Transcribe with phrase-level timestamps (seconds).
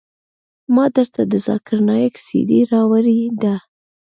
[0.75, 3.55] ما درته د ذاکر نايک سي ډي راوړې ده.